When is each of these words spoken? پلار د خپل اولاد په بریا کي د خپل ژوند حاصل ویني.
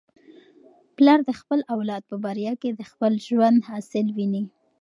پلار 0.95 1.19
د 1.27 1.31
خپل 1.39 1.59
اولاد 1.73 2.03
په 2.09 2.15
بریا 2.25 2.53
کي 2.61 2.69
د 2.73 2.81
خپل 2.91 3.13
ژوند 3.27 3.57
حاصل 3.69 4.05
ویني. 4.17 4.43